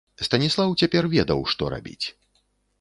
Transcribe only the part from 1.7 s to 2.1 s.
рабіць.